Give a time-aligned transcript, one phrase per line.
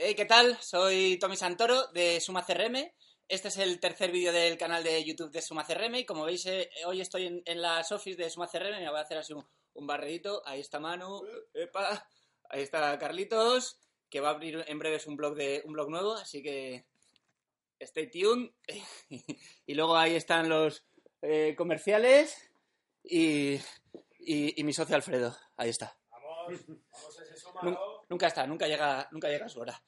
[0.00, 0.56] Hey, ¿qué tal?
[0.62, 2.76] Soy Tommy Santoro de Suma CRM.
[3.26, 6.46] Este es el tercer vídeo del canal de YouTube de Suma CRM y como veis,
[6.46, 8.78] eh, hoy estoy en, en, las office de Suma CRM.
[8.78, 10.40] Me voy a hacer así un, barredito.
[10.46, 11.20] Ahí está Manu.
[11.52, 12.08] Epa.
[12.48, 16.12] Ahí está Carlitos, que va a abrir en breves un blog, de, un blog nuevo,
[16.12, 16.86] así que
[17.80, 18.52] stay tuned.
[19.66, 20.86] y luego ahí están los
[21.22, 22.48] eh, comerciales
[23.02, 23.58] y,
[24.20, 25.36] y, mi socio Alfredo.
[25.56, 25.98] Ahí está.
[26.08, 27.27] Vamos, vamos a.
[28.08, 29.82] Nunca está, nunca llega, nunca llega a su hora.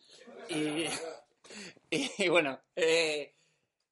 [0.48, 0.84] Y,
[1.90, 3.34] y, bueno, eh,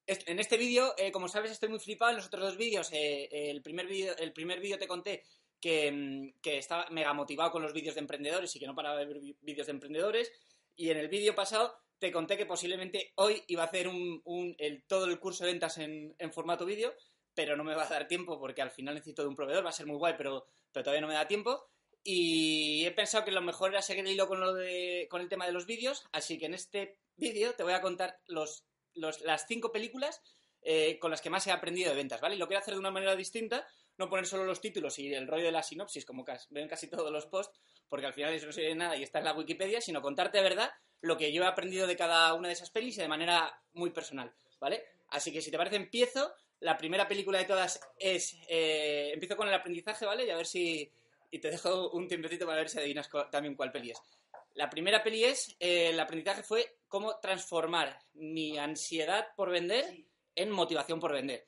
[0.07, 2.11] en este vídeo, eh, como sabes, estoy muy flipado.
[2.11, 5.25] En los otros dos vídeos, eh, el primer vídeo el primer vídeo te conté
[5.61, 8.99] que, mm, que estaba mega motivado con los vídeos de emprendedores y que no paraba
[8.99, 10.33] de ver vídeos de emprendedores.
[10.77, 14.55] Y en el vídeo pasado te conté que posiblemente hoy iba a hacer un, un-
[14.59, 16.95] el, todo el curso de ventas en, en formato vídeo,
[17.35, 19.65] pero no me va a dar tiempo porque al final necesito de un proveedor.
[19.65, 21.69] Va a ser muy guay, pero, pero todavía no me da tiempo.
[22.11, 25.29] Y he pensado que lo mejor era seguir el hilo con, lo de, con el
[25.29, 29.21] tema de los vídeos, así que en este vídeo te voy a contar los, los-
[29.21, 30.23] las cinco películas
[30.63, 32.37] eh, con las que más he aprendido de ventas, ¿vale?
[32.37, 33.67] Y lo quiero hacer de una manera distinta,
[33.99, 36.89] no poner solo los títulos y el rollo de la sinopsis, como cas- ven casi
[36.89, 39.35] todos los posts, porque al final eso no sirve de nada y está en la
[39.35, 40.71] Wikipedia, sino contarte verdad
[41.03, 43.91] lo que yo he aprendido de cada una de esas pelis y de manera muy
[43.91, 44.83] personal, ¿vale?
[45.09, 46.33] Así que si te parece empiezo.
[46.61, 48.35] La primera película de todas es...
[48.49, 50.25] eh, empiezo con el aprendizaje, ¿vale?
[50.27, 50.91] Y a ver si...
[51.31, 53.99] Y te dejo un tiempecito para ver si adivinas también cuál peli es.
[54.55, 55.55] La primera peli es...
[55.61, 59.85] eh, el aprendizaje fue cómo transformar mi ansiedad por vender
[60.35, 61.47] en motivación por vender.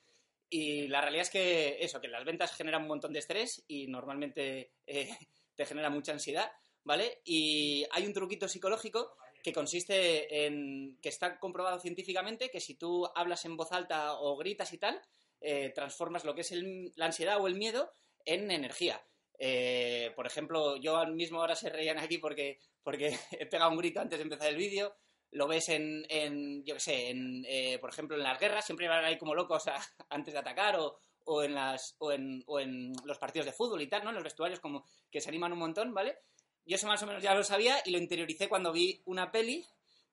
[0.49, 3.87] Y la realidad es que eso, que las ventas generan un montón de estrés y
[3.87, 5.09] normalmente eh,
[5.55, 6.51] te genera mucha ansiedad,
[6.83, 7.21] ¿vale?
[7.23, 13.09] Y hay un truquito psicológico que consiste en que está comprobado científicamente que si tú
[13.15, 15.01] hablas en voz alta o gritas y tal,
[15.39, 17.91] eh, transformas lo que es el- la ansiedad o el miedo
[18.25, 19.01] en energía.
[19.43, 23.99] Eh, por ejemplo, yo mismo ahora se reían aquí porque, porque he pegado un grito
[23.99, 24.95] antes de empezar el vídeo.
[25.31, 28.87] Lo ves en, en yo qué sé, en, eh, por ejemplo, en las guerras, siempre
[28.87, 29.63] van ahí como locos
[30.09, 33.81] antes de atacar o, o en las, o, en, o en los partidos de fútbol
[33.81, 34.09] y tal, ¿no?
[34.09, 36.19] En los vestuarios como que se animan un montón, ¿vale?
[36.63, 39.65] Yo eso más o menos ya lo sabía y lo interioricé cuando vi una peli,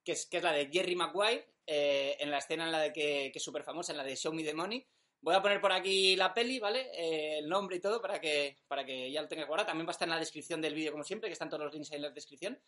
[0.03, 2.93] que es, que es la de Jerry Maguire, eh, en la escena en la de
[2.94, 4.87] que, que es súper famosa, en la de Show Me the Money.
[5.21, 6.91] Voy a poner por aquí la peli, ¿vale?
[6.95, 9.69] Eh, el nombre y todo para que, para que ya lo tengas guardado.
[9.69, 11.73] También va a estar en la descripción del vídeo, como siempre, que están todos los
[11.75, 12.59] links en la descripción.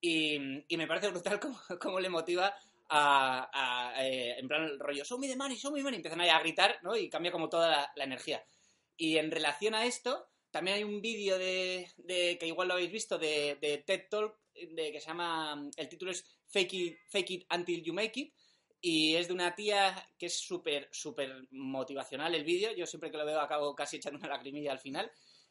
[0.00, 2.54] Y, y me parece brutal cómo, cómo le motiva
[2.90, 5.96] a, a, eh, en plan el rollo, show me the money, show me the money,
[5.96, 6.96] empiezan ahí a gritar, ¿no?
[6.96, 8.44] Y cambia como toda la, la energía.
[8.96, 12.90] Y en relación a esto, también hay un vídeo de, de- que igual lo habéis
[12.92, 17.30] visto, de, de TED Talk, de, que se llama, el título es Fake It, Fake
[17.30, 18.34] It Until You Make It,
[18.80, 23.16] y es de una tía que es súper, súper motivacional el vídeo, yo siempre que
[23.16, 25.10] lo veo acabo casi echando una lagrimilla al final,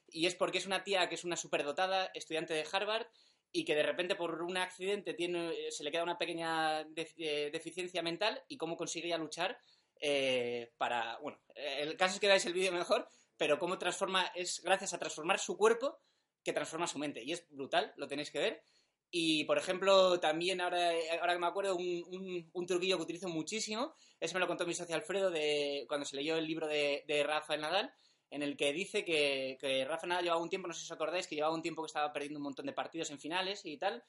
[0.10, 3.08] y es porque es una tía que es una superdotada, estudiante de Harvard,
[3.52, 8.02] y que de repente por un accidente eh, se le queda una pequeña eh, deficiencia
[8.02, 9.58] mental y cómo consigue ya luchar
[10.00, 11.18] eh, para...
[11.20, 15.00] Bueno, el caso es que veáis el vídeo mejor, pero cómo transforma, es gracias a
[15.00, 16.00] transformar su cuerpo
[16.44, 17.24] que transforma su mente.
[17.24, 18.64] Y es brutal, lo tenéis que ver.
[19.10, 20.92] Y, por ejemplo, también ahora,
[21.22, 24.74] ahora que me acuerdo, un, un- truquillo que utilizo muchísimo, eso me lo contó mi
[24.74, 27.92] socio Alfredo de, cuando se leyó el libro de, de Rafael Nadal,
[28.30, 30.92] en el que dice que, que Rafa Nadal llevaba un tiempo, no sé si os
[30.92, 33.78] acordáis, que llevaba un tiempo que estaba perdiendo un montón de partidos en finales y
[33.78, 34.04] tal,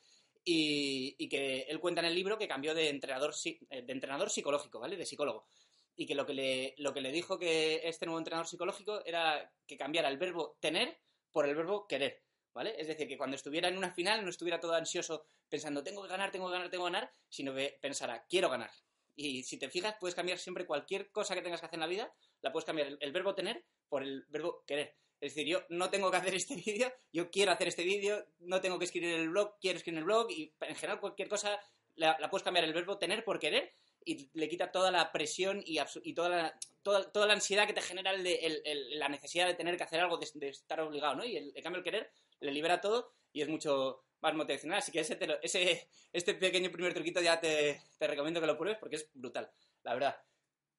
[0.44, 4.30] y, y que él cuenta en el libro que cambió de entrenador, eh, de entrenador
[4.30, 4.96] psicológico, ¿vale?
[4.96, 5.46] De psicólogo.
[5.94, 9.52] Y que lo que, le, lo que le dijo que este nuevo entrenador psicológico era
[9.66, 10.98] que cambiara el verbo tener
[11.30, 12.22] por el verbo querer,
[12.52, 12.74] ¿vale?
[12.78, 16.08] Es decir, que cuando estuviera en una final no estuviera todo ansioso pensando tengo que
[16.08, 18.70] ganar, tengo que ganar, tengo que ganar, sino que pensara quiero ganar.
[19.16, 21.86] Y si te fijas, puedes cambiar siempre cualquier cosa que tengas que hacer en la
[21.88, 24.94] vida, la puedes cambiar el, el verbo tener por el verbo querer.
[25.20, 28.60] Es decir, yo no tengo que hacer este vídeo, yo quiero hacer este vídeo, no
[28.60, 31.58] tengo que escribir el blog, quiero escribir el blog y en general cualquier cosa
[31.96, 35.60] la, la puedes cambiar el verbo tener por querer y le quita toda la presión
[35.66, 38.98] y, y toda, la, toda, toda la ansiedad que te genera el de- el- el-
[39.00, 41.24] la necesidad de tener que hacer algo, de, de estar obligado, ¿no?
[41.24, 44.78] Y el, cambio el querer le libera todo y es mucho más motivacional.
[44.78, 48.46] Así que ese, te lo- ese este pequeño primer truquito ya te, te recomiendo que
[48.46, 49.50] lo pruebes porque es brutal,
[49.82, 50.16] la verdad.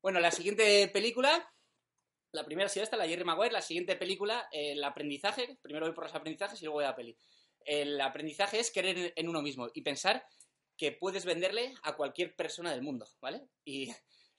[0.01, 1.51] Bueno, la siguiente película,
[2.31, 5.95] la primera ha sido esta, la Jerry Maguire, la siguiente película, el aprendizaje, primero voy
[5.95, 7.17] por los aprendizajes y luego voy a la peli.
[7.65, 10.25] El aprendizaje es creer en- uno mismo y pensar
[10.77, 13.47] que puedes venderle a cualquier persona del mundo, ¿vale?
[13.65, 13.91] Y,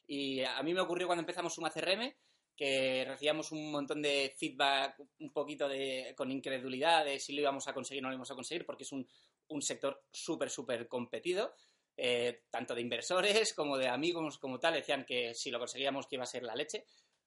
[0.06, 2.16] y a mí me ocurrió cuando empezamos Suma CRM
[2.60, 7.66] que recibíamos un montón de feedback un poquito de, con incredulidad de si lo íbamos
[7.68, 9.08] a conseguir o no lo íbamos a conseguir, porque es un,
[9.48, 11.54] un sector súper, súper competido,
[11.96, 16.16] eh, tanto de inversores como de amigos como tal, decían que si lo conseguíamos que
[16.16, 16.84] iba a ser la leche.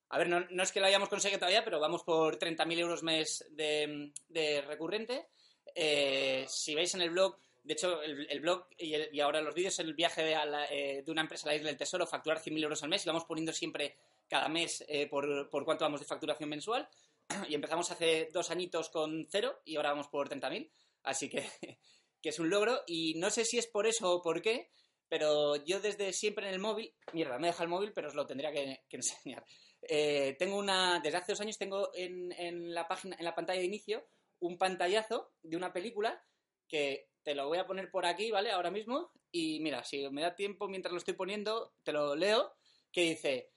[0.10, 3.02] A ver, no, no es que lo hayamos conseguido todavía, pero vamos por 30.000 euros
[3.02, 5.30] mes de, de recurrente.
[5.74, 9.42] Eh, si veis en el blog, de hecho, el, el blog y, el- y ahora
[9.42, 11.78] los vídeos, el viaje de, a la- eh, de una empresa a la isla del
[11.78, 13.96] tesoro, facturar 100.000 euros al mes, y vamos poniendo siempre
[14.28, 16.88] cada mes eh, por, por cuánto vamos de facturación mensual.
[17.50, 20.70] Y empezamos hace dos añitos con cero y ahora vamos por 30.000.
[21.04, 21.48] Así que,
[22.22, 22.82] que es un logro.
[22.88, 24.72] Y no sé si es por eso o por qué,
[25.08, 28.26] pero yo desde siempre en el móvil, mierda, me deja el móvil, pero os lo
[28.26, 29.46] tendría que, enseñar.
[29.82, 33.60] Eh, tengo una, desde hace dos años tengo en, en la página, en la pantalla
[33.60, 34.08] de inicio,
[34.40, 36.24] un pantallazo de una película
[36.68, 38.52] que te lo voy a poner por aquí, ¿vale?
[38.52, 39.12] Ahora mismo.
[39.32, 42.54] Y mira, si me da tiempo mientras lo estoy poniendo, te lo leo,
[42.92, 43.52] que dice,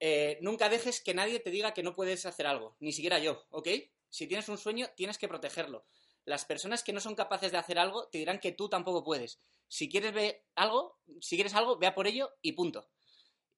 [0.00, 3.44] eh, nunca dejes que nadie te diga que no puedes hacer algo, ni siquiera yo,
[3.50, 3.68] ¿ok?
[4.08, 5.84] Si tienes un sueño, tienes que protegerlo.
[6.24, 9.40] Las personas que no son capaces de hacer algo te dirán que tú tampoco puedes.
[9.68, 12.88] Si quieres ver algo, si quieres algo, vea por ello y punto.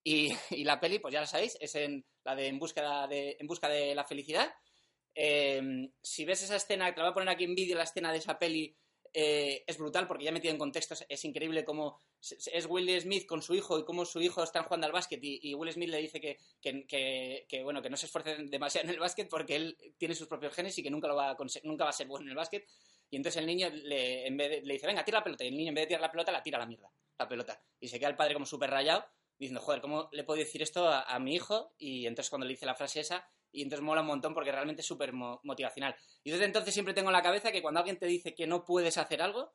[0.05, 3.47] Y, la peli, pues ya la sabéis, es en la de En busca de, en
[3.47, 4.53] busca de la felicidad.
[5.15, 5.63] Eh,
[6.03, 8.19] si ves esa escena, te la voy a poner aquí en vídeo, la escena de
[8.19, 8.77] esa peli,
[9.15, 13.43] eh, es brutal porque ya metido en contexto es, increíble cómo es Will Smith con
[13.43, 15.99] su hijo y cómo su hijo está jugando al básquet y, y Will Smith le
[15.99, 20.15] dice que, que, bueno, que no se esfuerce demasiado en el básquet porque él tiene
[20.15, 22.31] sus propios genes y que nunca, lo va, a nunca va a ser bueno en
[22.31, 22.67] el básquet.
[23.11, 25.45] Y entonces el niño le, en vez de- le dice, venga, tira la pelota.
[25.45, 27.63] Y el niño en vez de tirar la pelota, la tira la mierda, la pelota.
[27.79, 29.05] Y se queda el padre como súper rayado
[29.39, 31.75] diciendo, joder, ¿cómo le puedo decir esto a, a mi hijo?
[31.77, 34.81] Y entonces cuando le dice la frase esa, y entonces mola un montón porque realmente
[34.81, 35.95] es súper mo- motivacional.
[36.25, 38.65] Y desde entonces siempre tengo en la cabeza que cuando alguien te dice que no
[38.65, 39.55] puedes hacer algo,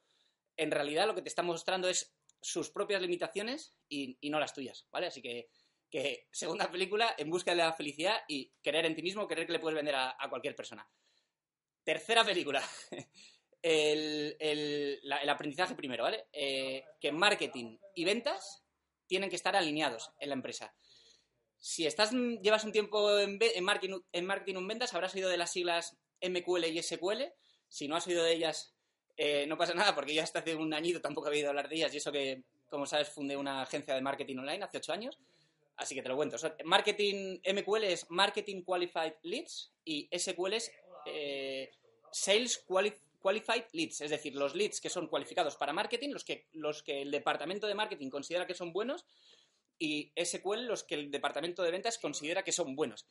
[0.55, 4.88] en realidad lo que te está mostrando es sus propias limitaciones y, no las tuyas,
[4.91, 5.07] ¿vale?
[5.07, 5.49] Así que,
[5.89, 9.53] que segunda película, en busca de la felicidad y creer en ti mismo, creer que
[9.53, 10.88] le puedes vender a, cualquier persona.
[11.83, 12.61] Tercera película,
[13.61, 16.27] el, el- el aprendizaje primero, ¿vale?
[16.31, 18.63] Eh, que marketing y ventas
[19.07, 20.75] tienen que estar alineados en la empresa.
[21.59, 25.38] Si estás, llevas un tiempo en, en marketing, en marketing en ventas, habrás oído de
[25.38, 27.24] las siglas MQL y SQL.
[27.68, 28.75] Si no has oído de ellas,
[29.18, 31.75] eh, no pasa nada porque ya hasta hace un añito tampoco he oído hablar de
[31.75, 35.18] ellas y eso que, como sabes, fundé una agencia de marketing online hace ocho años.
[35.75, 36.36] Así que te lo cuento.
[36.38, 40.71] O sea, marketing MQL es Marketing Qualified Leads y SQL es
[41.06, 41.71] eh,
[42.12, 46.48] Sales Quali- Qualified Leads, es decir, los leads que son cualificados para marketing, los que,
[46.53, 49.06] los que el departamento de marketing considera que son buenos
[49.79, 53.07] y SQL los que el departamento de ventas considera que son buenos.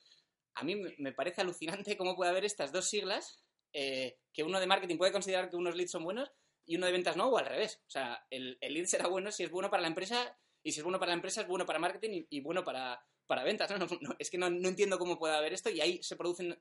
[0.54, 4.66] A mí me parece alucinante cómo puede haber estas dos siglas, eh, que uno de
[4.66, 6.30] marketing puede considerar que unos leads son buenos
[6.64, 7.80] y uno de ventas no, o al revés.
[7.86, 10.80] O sea, el, el lead será bueno si es bueno para la empresa y si
[10.80, 13.70] es bueno para la empresa es bueno para marketing y, y bueno para, para ventas.
[13.70, 13.78] ¿no?
[13.78, 16.56] No, no, es que no, entiendo cómo puede haber esto y ahí se produce,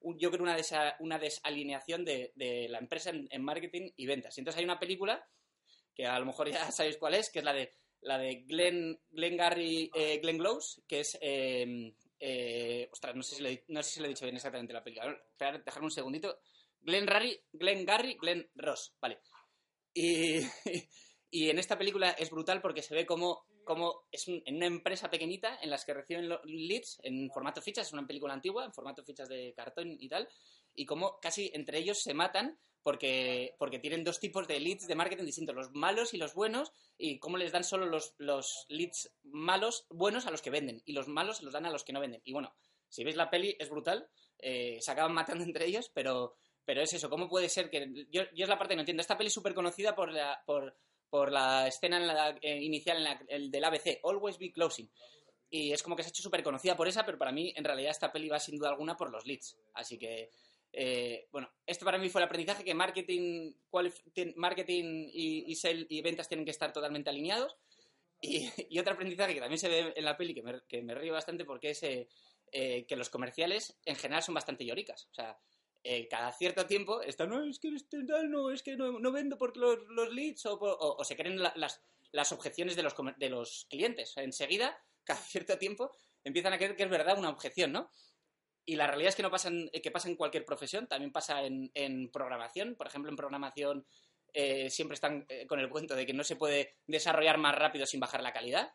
[0.00, 4.36] yo creo, una, desa- una desalineación de, de la empresa en, en marketing y ventas.
[4.36, 5.28] Y entonces hay una película
[5.94, 8.98] que a lo mejor ya sabéis cuál es, que es la de la de Glenn,
[9.10, 11.18] Glenn Gary, eh, Glenn Close, que es...
[11.20, 13.42] eh, eh, ostras, no sé, si
[13.82, 15.12] si lo he dicho bien exactamente la película.
[15.30, 16.40] Esperad, un segundito.
[16.80, 19.18] Glenn, Rary, Glenn Gary, Glenn Ross, vale.
[19.94, 20.40] Y,
[21.30, 24.66] y en esta película es brutal porque se ve como, como es un- en una
[24.66, 28.72] empresa pequeñita en las que reciben leads en formato fichas, es una película antigua, en
[28.72, 30.28] formato fichas de cartón y tal,
[30.74, 34.94] y como casi entre ellos se matan porque, porque tienen dos tipos de leads de
[34.94, 39.12] marketing distintos, los malos y los buenos, y cómo les dan solo los, los leads
[39.24, 41.92] malos, buenos a los que venden, y los malos se los dan a los que
[41.92, 42.22] no venden.
[42.24, 42.54] Y bueno,
[42.88, 44.08] si veis la peli es brutal,
[44.38, 48.06] eh, se acaban matando entre ellos, pero, pero es eso, ¿cómo puede ser que...
[48.10, 49.00] Yo, yo es la parte que no entiendo.
[49.00, 50.76] Esta peli es súper conocida por la, por,
[51.10, 54.90] por la escena en la- eh, inicial en la- el del ABC, Always Be Closing.
[55.50, 57.64] Y es como que se ha hecho súper conocida por esa, pero para mí en
[57.64, 59.56] realidad esta peli va sin duda alguna por los leads.
[59.74, 60.30] Así que,
[60.72, 63.54] eh, bueno, esto para mí fue el aprendizaje que marketing,
[64.36, 67.56] marketing y, y, sale- y ventas tienen que estar totalmente alineados.
[68.20, 70.94] Y, y otro aprendizaje que también se ve en la peli, que me, que me
[70.94, 72.08] río bastante porque es eh,
[72.52, 75.08] eh, que los comerciales en general son bastante lloricas.
[75.10, 75.38] O sea,
[75.84, 79.38] eh, cada cierto tiempo está, no, es que este no, es que no, no vendo
[79.38, 82.94] porque los, los leads o, o- o se creen la- las, las objeciones de los,
[83.18, 84.14] de los clientes.
[84.16, 85.92] Enseguida, cada cierto tiempo,
[86.24, 87.90] empiezan a creer que es verdad una objeción, ¿no?
[88.70, 91.42] Y la realidad es que no pasa en, que pasa en cualquier profesión, también pasa
[91.42, 92.74] en, en programación.
[92.76, 93.86] Por ejemplo, en programación
[94.34, 97.86] eh, siempre están eh, con el cuento de que no se puede desarrollar más rápido
[97.86, 98.70] sin bajar la calidad.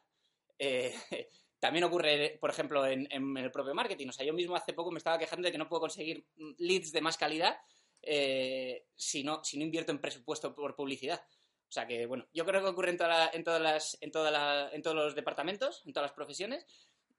[0.58, 0.96] Eh,
[1.60, 4.08] también ocurre, por ejemplo, en, en el propio marketing.
[4.08, 6.26] O sea, yo mismo hace poco me estaba quejando de que no puedo conseguir
[6.58, 7.56] leads de más calidad
[8.02, 11.24] eh, si, no, si no invierto en presupuesto por publicidad.
[11.70, 14.12] O sea que, bueno, yo creo que ocurre en, toda la- en, todas las, en,
[14.12, 16.66] toda la- en todos los departamentos, en todas las profesiones.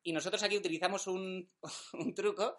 [0.05, 1.51] Y nosotros aquí utilizamos un,
[1.95, 2.57] un truco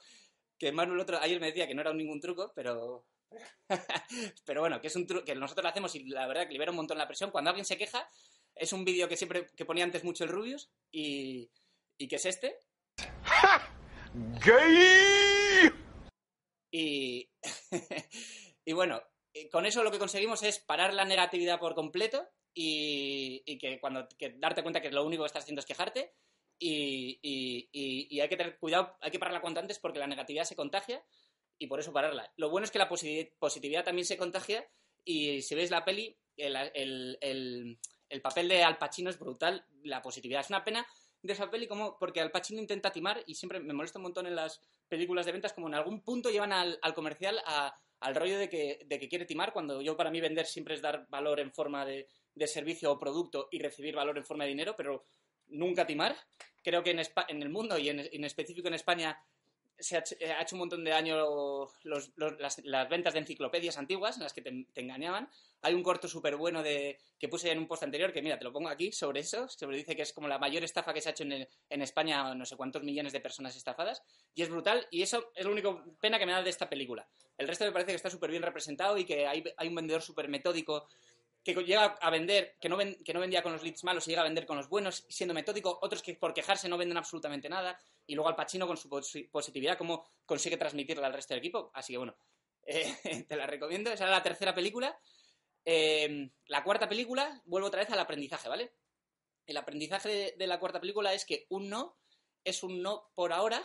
[0.58, 3.08] que Manuel otro ayer me decía que no era ningún truco, pero
[4.46, 6.72] pero bueno, que es un truco que nosotros lo hacemos y la verdad que libera
[6.72, 7.32] un montón la presión.
[7.32, 8.10] Cuando alguien se queja,
[8.56, 11.52] es un vídeo que siempre que ponía antes mucho el Rubius y,
[11.98, 12.60] y que es este.
[14.44, 15.72] Gay.
[16.78, 17.32] Y,
[18.66, 19.02] y bueno,
[19.34, 23.80] eh, con eso lo que conseguimos es parar la negatividad por completo y, y que
[23.80, 26.14] cuando que darte cuenta que lo único que estás haciendo es quejarte
[26.60, 31.04] y, hay que tener cuidado, hay que pararla cuanto antes porque la negatividad se contagia
[31.58, 32.32] y por eso pararla.
[32.38, 34.68] Lo bueno es que la posi- positividad también se contagia
[35.04, 39.66] y si veis la peli, el, el- el- el papel de Al Pacino es brutal,
[39.84, 40.42] la positividad.
[40.42, 40.86] Es una pena
[41.22, 44.28] de esa peli como porque Al Pacino intenta timar y siempre me molesta un montón
[44.28, 47.42] en las películas de ventas como en algún punto llevan al, al comercial
[48.02, 50.82] al rollo de que, de que quiere timar cuando yo para mí vender siempre es
[50.82, 54.50] dar valor en forma de, de servicio o producto y recibir valor en forma de
[54.52, 55.06] dinero, pero
[55.48, 56.16] nunca timar.
[56.64, 59.20] Creo que en, el mundo y en, en específico en España
[59.80, 64.42] se ha hecho, un montón de daño las, ventas de enciclopedias antiguas en las que
[64.42, 65.30] te, engañaban.
[65.62, 68.46] Hay un corto súper bueno de, que puse en un post anterior, que mira, te
[68.46, 69.48] lo pongo aquí, sobre eso.
[69.50, 71.82] Sobre dice que es como la mayor estafa que se ha hecho en, el- en
[71.82, 74.02] España, no sé cuántos millones de personas estafadas.
[74.34, 77.08] Y es brutal, y eso es lo único pena que me da de esta película.
[77.38, 80.02] El resto me parece que está súper bien representado y que hay, hay un vendedor
[80.02, 80.88] súper metódico
[81.54, 84.22] que llega a vender, que no, que no vendía con los leads malos y llega
[84.22, 87.80] a vender con los buenos, siendo metódico, otros que por quejarse no venden absolutamente nada,
[88.08, 91.72] y luego al Pacino con su posi- positividad, cómo consigue transmitirla al resto del equipo.
[91.74, 92.18] Así que bueno,
[92.66, 93.92] eh, te la recomiendo.
[93.92, 94.98] Esa era la tercera película.
[95.64, 98.74] Eh, la cuarta película, vuelvo otra vez al aprendizaje, ¿vale?
[99.46, 101.98] El aprendizaje de, la cuarta película es que un no
[102.44, 103.64] es un no por ahora,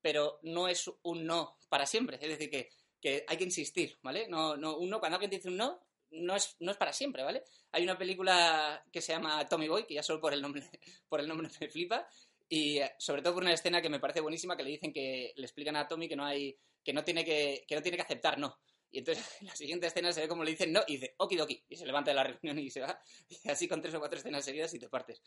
[0.00, 2.16] pero no es un no para siempre.
[2.20, 2.68] Es decir, que,
[3.00, 4.28] que hay que insistir, ¿vale?
[4.28, 5.80] No, no, un no, cuando alguien dice un no,
[6.12, 7.42] no es, no es para siempre, ¿vale?
[7.72, 10.62] Hay una película que se llama Tommy Boy, que ya solo por el nombre,
[11.08, 12.06] por el nombre me flipa,
[12.48, 15.32] y eh, sobre todo por una escena que me parece buenísima, que le dicen que
[15.34, 18.02] le explican a Tommy que no hay, que no tiene que, que no tiene que
[18.02, 18.58] aceptar no.
[18.90, 21.64] Y entonces en la siguiente escena se ve como le dicen no y dice okidoki
[21.68, 23.00] y se levanta de la reunión y se va.
[23.46, 25.22] Así con tres o cuatro escenas seguidas y te partes.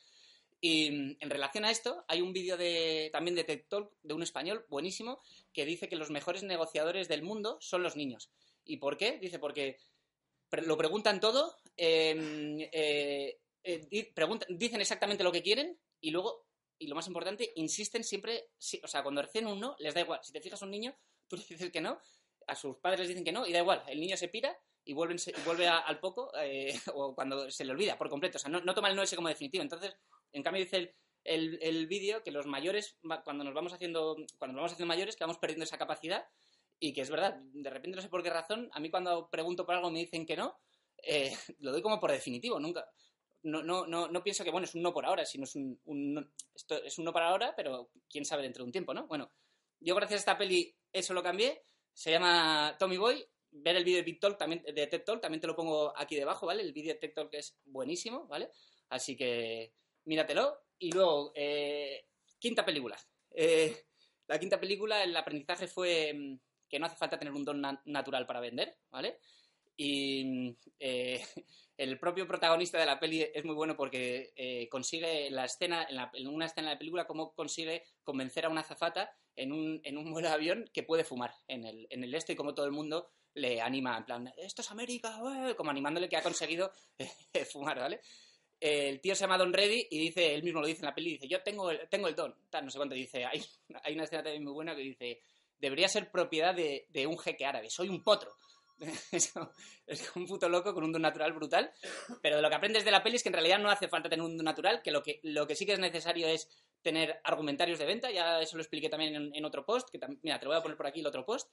[0.61, 4.13] Y mm, en relación a esto, hay un vídeo de, también de TED Talk de
[4.13, 8.29] un español buenísimo que dice que los mejores negociadores del mundo son los niños.
[8.63, 9.17] ¿Y por qué?
[9.19, 9.77] Dice porque
[10.51, 16.45] lo preguntan todo, eh, eh, eh, preguntan- dicen exactamente lo que quieren y luego,
[16.77, 20.01] y lo más importante, insisten siempre, sí, o sea, cuando reciben un no, les da
[20.01, 20.19] igual.
[20.23, 20.95] Si te fijas un niño,
[21.27, 21.99] tú le dices que no,
[22.47, 24.93] a sus padres les dicen que no y da igual, el niño se pira y
[24.93, 28.51] vuelve, vuelve a- al poco eh, o cuando se le olvida por completo, o sea,
[28.51, 29.63] no, toma el no ese como definitivo.
[29.63, 29.95] Entonces,
[30.31, 34.53] en cambio dice el, el, el vídeo que los mayores, cuando nos vamos haciendo, cuando
[34.53, 36.27] nos vamos haciendo mayores, que vamos perdiendo esa capacidad
[36.79, 39.65] y que es verdad, de repente no sé por qué razón, a mí cuando pregunto
[39.65, 40.57] por algo me dicen que no,
[41.03, 42.87] eh, lo doy como por definitivo, nunca.
[43.43, 45.79] No, no, no, no pienso que, bueno, es un no por ahora, sino es un,
[45.85, 48.93] un no- esto es un no para ahora, pero quién sabe dentro de un tiempo,
[48.93, 49.05] ¿no?
[49.07, 49.31] Bueno,
[49.79, 51.61] yo gracias a esta peli eso lo cambié,
[51.93, 55.41] se llama Tommy Boy, ver el vídeo de, Big Talk también, de TED Talk también
[55.41, 56.63] te lo pongo aquí debajo, ¿vale?
[56.63, 58.49] El vídeo de TED Talk es buenísimo, ¿vale?
[58.89, 59.73] Así que
[60.05, 60.59] míratelo.
[60.77, 62.07] Y luego, eh,
[62.39, 62.97] quinta película.
[63.31, 63.85] Eh,
[64.27, 66.39] la quinta película, el aprendizaje fue mm,
[66.75, 69.17] que no hace falta tener un don na- natural para vender, ¿vale?
[69.77, 71.21] Y eh,
[71.77, 75.95] el propio protagonista de la peli es muy bueno porque eh, consigue la escena, en,
[75.95, 79.97] la- una escena de la película, cómo consigue convencer a una azafata en un, en
[79.97, 82.65] un vuelo de avión que puede fumar en el, en el este y como todo
[82.65, 86.71] el mundo le anima, en plan, esto es América, ¡eh!", como animándole que ha conseguido
[87.51, 87.99] fumar, ¿vale?
[88.59, 91.11] El tío se llama Don Reddy y dice, él mismo lo dice en la peli,
[91.11, 93.43] dice, yo tengo el, tengo el don, tal, no sé cuánto, dice, hay,
[93.83, 95.19] hay una escena también muy buena que dice,
[95.65, 98.35] debería ser propiedad de, de un jeque árabe, soy un potro.
[99.87, 101.71] Es un puto loco con un don natural brutal,
[102.21, 104.25] pero lo que aprendes de la peli es que en realidad no hace falta tener
[104.25, 106.49] un don natural, que lo que, lo que sí que es necesario es
[106.81, 110.45] tener argumentarios de venta, ya eso lo expliqué también en, otro post, que mira, te
[110.45, 111.51] lo voy a poner por aquí el otro post,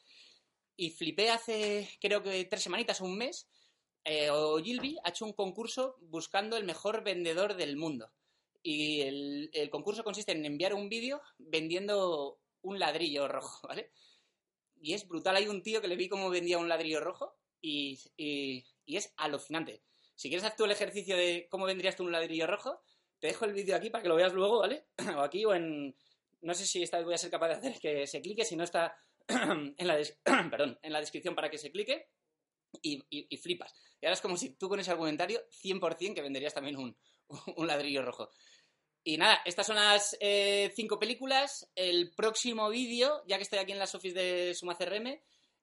[0.77, 3.47] y flipé hace creo que tres semanitas o un mes,
[4.05, 8.11] eh, Ogilvy ha hecho un concurso buscando el mejor vendedor del mundo.
[8.63, 13.91] Y el, el concurso consiste en enviar un vídeo vendiendo un ladrillo rojo, ¿vale?
[14.81, 15.37] Y es brutal.
[15.37, 18.65] Hay un tío que le vi cómo vendía un ladrillo rojo y, y-
[18.97, 19.83] es alucinante.
[20.15, 22.83] Si quieres hacer tú el ejercicio de cómo vendrías tú un ladrillo rojo,
[23.19, 24.87] te dejo el vídeo aquí para que lo veas luego, ¿vale?
[25.17, 25.95] o aquí o en...
[26.41, 28.57] No sé si esta vez voy a ser capaz de hacer que se clique, si
[28.57, 28.97] no está
[29.29, 29.97] en la,
[30.51, 32.09] perdón, en la descripción para que se clique
[32.83, 33.75] y, y- y flipas.
[34.01, 36.97] Y ahora es como si tú con ese argumentario 100% que venderías también un,
[37.57, 38.31] un ladrillo rojo.
[39.05, 41.69] Y nada, estas son las eh, cinco películas.
[41.75, 45.21] El próximo vídeo, ya que estoy aquí en las office de Suma CRM,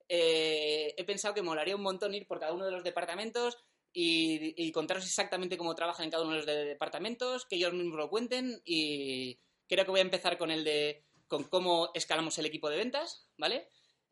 [0.10, 3.58] eh, he pensado que molaría un montón ir por cada uno de los departamentos
[3.94, 7.98] y, contaros exactamente cómo trabajan en cada uno de los de- departamentos, que ellos mismos
[7.98, 12.70] lo cuenten y creo que voy a empezar con el de cómo escalamos el equipo
[12.70, 13.68] de ventas, ¿vale?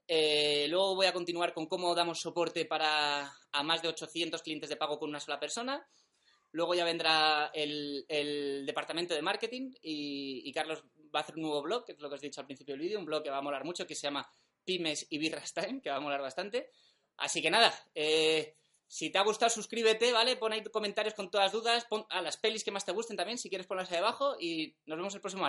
[0.08, 4.70] Eh, luego voy a continuar con cómo damos soporte para a más de 800 clientes
[4.70, 5.86] de pago con una sola persona.
[6.58, 10.84] Luego ya vendrá el, departamento de marketing y, y Carlos
[11.14, 12.74] va a hacer un nuevo blog, que es lo que os he dicho al principio
[12.74, 14.28] del vídeo, un blog que va a molar mucho, que se llama
[14.66, 16.72] Pymes y Birras Time, que va a molar bastante.
[17.18, 18.56] Así que nada, eh,
[18.88, 20.36] si te ha gustado, suscríbete, ¿vale?
[20.36, 23.18] Pon ahí comentarios con todas las dudas, pon a las pelis que más te gusten
[23.18, 25.46] también, si quieres ponlas ahí abajo, y nos vemos el próximo martes.